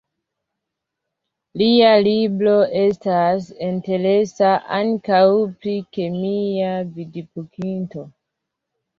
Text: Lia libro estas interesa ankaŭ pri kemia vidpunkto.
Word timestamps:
Lia 1.61 1.89
libro 2.05 2.53
estas 2.83 3.49
interesa 3.67 4.53
ankaŭ 4.77 5.19
pri 5.65 5.75
kemia 5.99 6.71
vidpunkto. 6.97 8.07